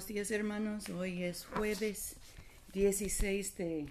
[0.00, 2.16] Buenos días hermanos, hoy es jueves
[2.72, 3.86] 16 de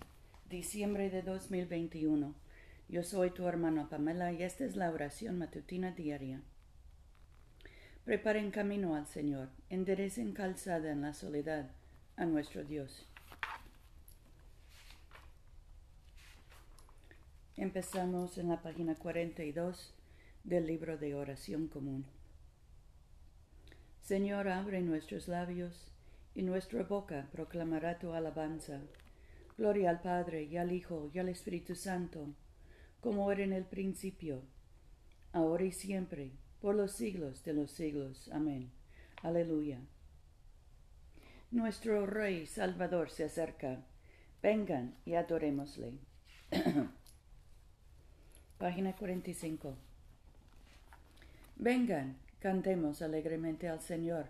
[0.50, 2.34] diciembre de 2021.
[2.88, 6.42] Yo soy tu hermano Pamela y esta es la oración matutina diaria.
[8.06, 11.70] Preparen camino al Señor, enderecen calzada en la soledad
[12.16, 13.06] a nuestro Dios.
[17.56, 19.94] Empezamos en la página 42
[20.44, 22.04] del libro de oración común.
[24.02, 25.92] Señor, abre nuestros labios,
[26.36, 28.82] y nuestra boca proclamará tu alabanza.
[29.58, 32.34] Gloria al Padre, y al Hijo, y al Espíritu Santo,
[33.02, 34.44] como era en el principio,
[35.34, 38.30] ahora y siempre, por los siglos de los siglos.
[38.32, 38.72] Amén.
[39.22, 39.80] Aleluya.
[41.52, 43.84] Nuestro Rey Salvador se acerca.
[44.42, 46.00] Vengan y adorémosle.
[48.58, 49.76] Página 45.
[51.58, 54.30] Vengan, Cantemos alegremente al Señor,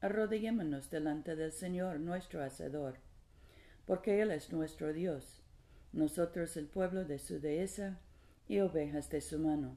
[0.00, 2.96] Arrodillémonos delante del Señor nuestro Hacedor,
[3.84, 5.42] porque Él es nuestro Dios,
[5.92, 8.00] nosotros el pueblo de su dehesa
[8.48, 9.76] y ovejas de su mano.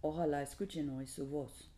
[0.00, 1.70] Ojalá escuchen hoy su voz.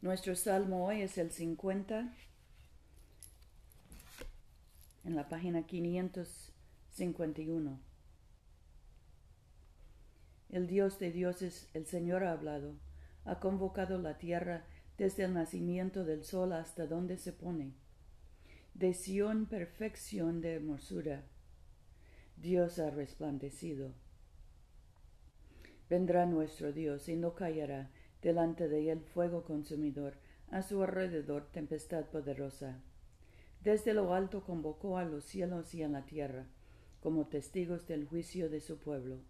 [0.00, 2.10] Nuestro salmo hoy es el 50,
[5.04, 7.78] en la página 551.
[10.48, 12.76] El Dios de dioses, el Señor ha hablado
[13.26, 14.64] ha convocado la tierra
[14.98, 17.74] desde el nacimiento del sol hasta donde se pone.
[18.74, 21.24] De Sión perfección de hermosura.
[22.36, 23.92] Dios ha resplandecido.
[25.88, 27.90] Vendrá nuestro Dios y no callará
[28.22, 30.14] delante de él fuego consumidor,
[30.50, 32.80] a su alrededor tempestad poderosa.
[33.62, 36.46] Desde lo alto convocó a los cielos y a la tierra,
[37.00, 39.20] como testigos del juicio de su pueblo.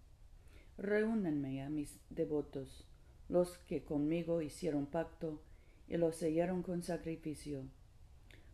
[0.78, 2.86] Reúnanme a mis devotos,
[3.28, 5.42] los que conmigo hicieron pacto
[5.88, 7.64] y lo sellaron con sacrificio.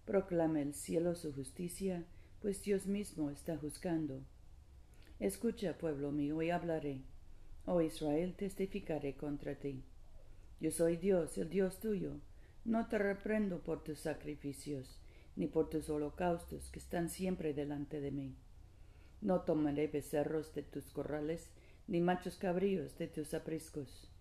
[0.04, 2.04] Proclame el cielo su justicia,
[2.41, 4.20] pues Dios mismo está juzgando.
[5.20, 7.03] Escucha, pueblo mío, y hablaré.
[7.65, 9.84] Oh Israel, testificaré contra ti.
[10.60, 12.20] Yo soy Dios, el Dios tuyo.
[12.65, 15.00] No te reprendo por tus sacrificios,
[15.37, 18.34] ni por tus holocaustos que están siempre delante de mí.
[19.20, 21.50] No tomaré becerros de tus corrales,
[21.87, 24.12] ni machos cabríos de tus apriscos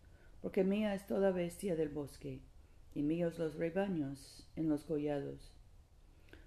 [0.42, 2.40] porque mía es toda bestia del bosque,
[2.94, 5.53] y míos los rebaños en los collados.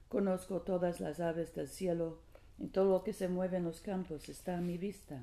[0.09, 2.21] Conozco todas las aves del cielo,
[2.59, 5.23] y todo lo que se mueve en los campos está a mi vista.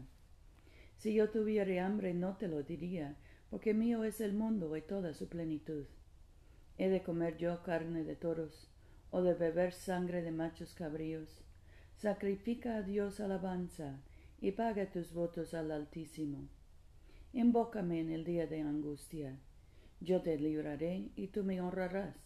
[0.97, 3.15] Si yo tuviera hambre no te lo diría,
[3.49, 5.85] porque mío es el mundo y toda su plenitud.
[6.77, 8.69] ¿He de comer yo carne de toros,
[9.11, 11.41] o de beber sangre de machos cabríos?
[11.95, 14.01] Sacrifica a Dios alabanza,
[14.39, 16.47] y paga tus votos al Altísimo
[17.33, 19.39] Invócame en el día de angustia.
[20.01, 22.17] Yo te libraré y tú me honrarás.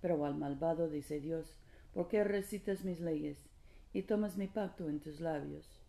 [0.00, 1.56] Pero al malvado dice Dios,
[1.92, 3.38] ¿por qué recitas mis leyes
[3.92, 5.80] y tomas mi pacto en tus labios?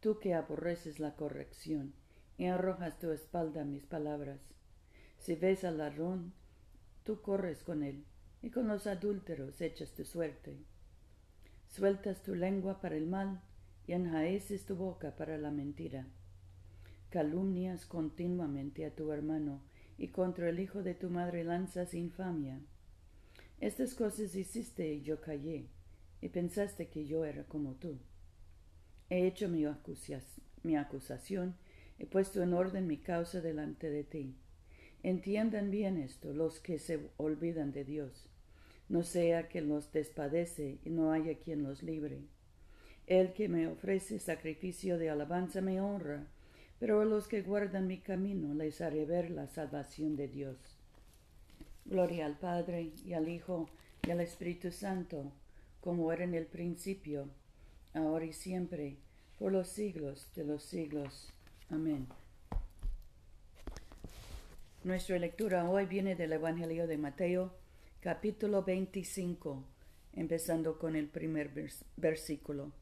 [0.00, 1.92] Tú que aborreces la corrección
[2.38, 4.40] y arrojas tu espalda mis palabras.
[5.18, 6.32] Si ves al ladrón,
[7.04, 8.04] tú corres con él,
[8.40, 10.56] y con los adúlteros echas tu suerte.
[11.66, 13.42] Sueltas tu lengua para el mal
[13.86, 16.06] y enjaeces tu boca para la mentira
[17.10, 19.62] calumnias continuamente a tu hermano
[19.98, 22.60] y contra el hijo de tu madre lanzas infamia.
[23.60, 25.66] Estas cosas hiciste y yo callé,
[26.20, 27.98] y pensaste que yo era como tú.
[29.10, 29.66] He hecho mi,
[30.62, 31.56] mi acusación,
[31.98, 34.36] he puesto en orden mi causa delante de ti.
[35.02, 38.28] Entiendan bien esto los que se olvidan de Dios,
[38.88, 42.22] no sea que los despadece y no haya quien los libre.
[43.06, 46.26] El que me ofrece sacrificio de alabanza me honra,
[46.78, 50.56] pero a los que guardan mi camino les haré ver la salvación de Dios.
[51.84, 53.68] Gloria al Padre y al Hijo
[54.06, 55.32] y al Espíritu Santo,
[55.80, 57.28] como era en el principio,
[57.94, 58.96] ahora y siempre,
[59.38, 61.32] por los siglos de los siglos.
[61.70, 62.06] Amén.
[64.84, 67.52] Nuestra lectura hoy viene del Evangelio de Mateo,
[68.00, 69.64] capítulo 25,
[70.12, 71.50] empezando con el primer
[71.96, 72.72] versículo.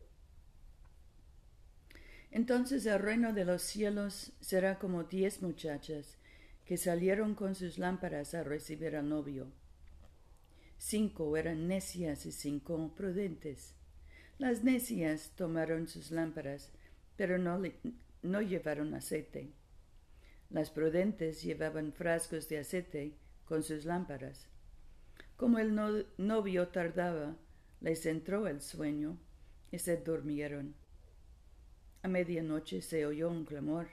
[2.36, 6.18] Entonces el reino de los cielos será como diez muchachas
[6.66, 9.50] que salieron con sus lámparas a recibir al novio.
[10.76, 13.74] cinco eran necias y cinco prudentes.
[14.36, 16.72] Las necias tomaron sus lámparas,
[17.16, 17.58] pero no,
[18.20, 19.54] no llevaron aceite.
[20.50, 23.16] Las prudentes llevaban frascos de aceite
[23.46, 24.46] con sus lámparas.
[25.38, 25.74] Como el
[26.18, 27.34] novio tardaba,
[27.80, 29.18] les entró el sueño
[29.72, 30.74] y se durmieron.
[32.06, 33.88] A medianoche se oyó un clamor.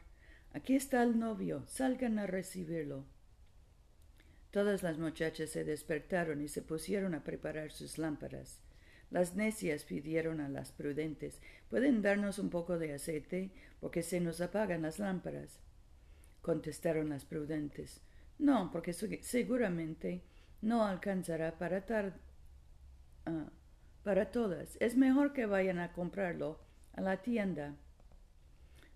[0.53, 3.05] Aquí está el novio, salgan a recibirlo.
[4.51, 8.61] Todas las muchachas se despertaron y se pusieron a preparar sus lámparas.
[9.09, 13.49] Las necias pidieron a las prudentes, ¿pueden darnos un poco de aceite?
[13.79, 15.59] porque se nos apagan las lámparas.
[16.43, 17.99] Contestaron las prudentes,
[18.37, 20.21] no, porque seguramente
[20.61, 21.83] no alcanzará para,
[23.25, 23.49] ah,
[24.03, 24.77] para todas.
[24.79, 26.59] Es mejor que vayan a comprarlo
[26.93, 27.75] a la tienda.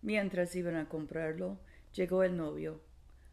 [0.01, 1.59] Mientras iban a comprarlo,
[1.93, 2.81] llegó el novio.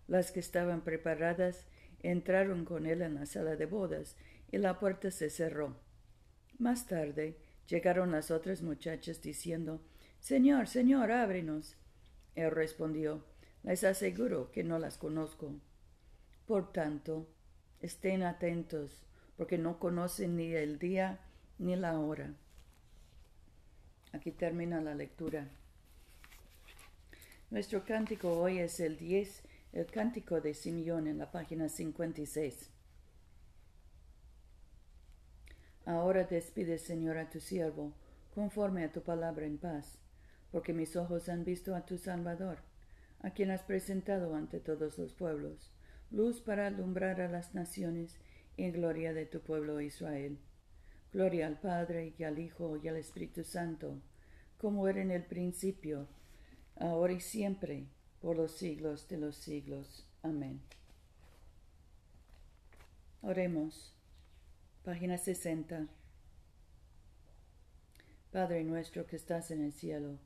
[0.09, 1.67] Las que estaban preparadas
[2.03, 4.17] entraron con él en la sala de bodas
[4.53, 5.77] y la puerta se cerró.
[6.59, 7.37] Más tarde
[7.69, 9.81] llegaron las otras muchachas diciendo
[10.21, 11.77] Señor, Señor, ábrenos.
[12.35, 13.25] Él respondió
[13.63, 15.53] Les aseguro que no las conozco.
[16.47, 17.27] Por tanto,
[17.81, 19.03] estén atentos,
[19.37, 21.21] porque no conocen ni el día
[21.59, 22.35] ni la hora.
[24.13, 25.49] Aquí termina la lectura.
[27.55, 32.69] Nuestro cántico hoy es el 10, el cántico de Simeón en la página 56.
[35.87, 37.93] Ahora despide, Señor, a tu siervo,
[38.35, 40.01] conforme a tu palabra en paz,
[40.51, 42.59] porque mis ojos han visto a tu Salvador,
[43.21, 45.71] a quien has presentado ante todos los pueblos,
[46.11, 48.19] luz para alumbrar a las naciones
[48.57, 50.41] y gloria de tu pueblo Israel.
[51.13, 54.03] Gloria al Padre y al Hijo y al Espíritu Santo,
[54.59, 56.09] como era en el principio,
[56.77, 57.87] ahora y siempre,
[58.21, 60.07] por los siglos de los siglos.
[60.23, 60.61] Amén.
[63.23, 63.95] Oremos.
[64.83, 65.89] Página 60.
[68.31, 70.19] Padre nuestro que estás en el cielo,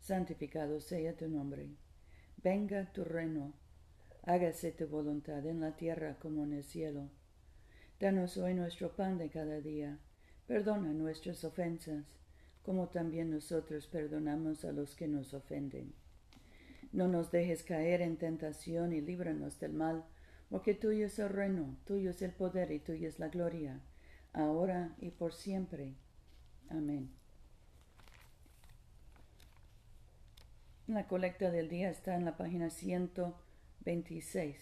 [0.00, 1.68] santificado sea tu nombre.
[2.42, 3.52] Venga tu reino.
[4.24, 7.08] Hágase tu voluntad en la tierra como en el cielo.
[8.00, 9.98] Danos hoy nuestro pan de cada día.
[10.46, 12.04] Perdona nuestras ofensas
[12.62, 15.92] como también nosotros perdonamos a los que nos ofenden.
[16.92, 20.04] No nos dejes caer en tentación y líbranos del mal,
[20.50, 23.80] porque tuyo es el reino, tuyo es el poder y tuya es la gloria,
[24.32, 25.94] ahora y por siempre.
[26.68, 27.10] Amén.
[30.86, 34.56] La colecta del día está en la página 126.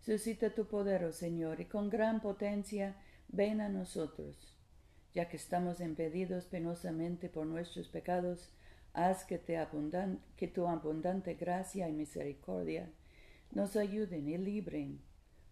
[0.00, 2.96] Suscita tu poder, oh Señor, y con gran potencia
[3.28, 4.57] ven a nosotros
[5.14, 8.52] ya que estamos impedidos penosamente por nuestros pecados,
[8.92, 9.38] haz que,
[10.48, 12.90] tu abundante gracia y misericordia
[13.52, 15.00] nos ayuden y libren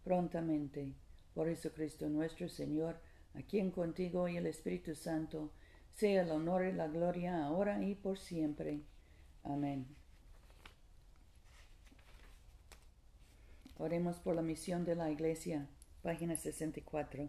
[0.04, 0.94] prontamente.
[1.34, 2.98] Por Jesucristo nuestro Señor,
[3.34, 5.52] a quien contigo y el Espíritu Santo
[5.94, 8.80] sea el honor y la gloria ahora y por siempre.
[9.42, 9.86] Amén.
[13.78, 15.68] Oremos por la misión de la Iglesia,
[16.02, 17.28] página 64.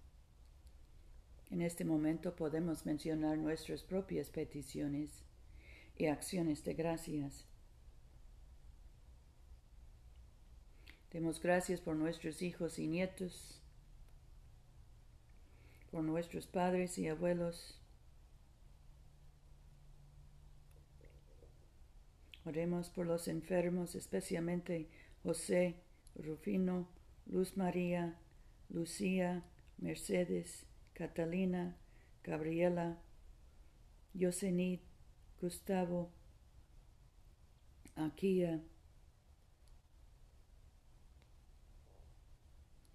[1.51, 5.25] En este momento podemos mencionar nuestras propias peticiones
[5.97, 7.45] y acciones de gracias.
[11.11, 13.61] Demos gracias por nuestros hijos y nietos,
[15.91, 17.77] por nuestros padres y abuelos.
[22.45, 24.89] Oremos por los enfermos, especialmente
[25.21, 25.75] José,
[26.15, 26.87] Rufino,
[27.25, 28.17] Luz María,
[28.69, 29.43] Lucía,
[29.77, 30.70] Mercedes,
[31.01, 31.75] Catalina,
[32.23, 32.99] Gabriela,
[34.13, 34.83] Yosenit,
[35.41, 36.11] Gustavo,
[37.95, 38.61] Akia,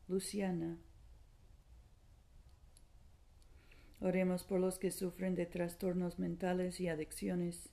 [0.07, 0.79] Luciana.
[3.99, 7.71] Oremos por los que sufren de trastornos mentales y adicciones,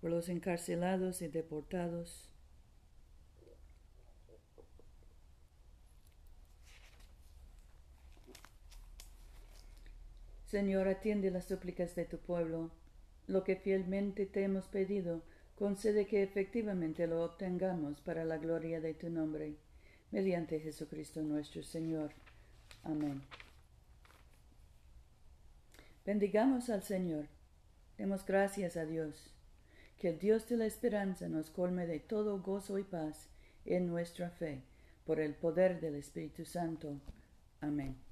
[0.00, 2.31] por los encarcelados y deportados,
[10.52, 12.70] Señor, atiende las súplicas de tu pueblo.
[13.26, 15.22] Lo que fielmente te hemos pedido,
[15.54, 19.56] concede que efectivamente lo obtengamos para la gloria de tu nombre.
[20.10, 22.12] Mediante Jesucristo nuestro Señor.
[22.82, 23.22] Amén.
[26.04, 27.28] Bendigamos al Señor.
[27.96, 29.32] Demos gracias a Dios.
[29.96, 33.30] Que el Dios de la esperanza nos colme de todo gozo y paz
[33.64, 34.60] en nuestra fe,
[35.06, 37.00] por el poder del Espíritu Santo.
[37.62, 38.11] Amén.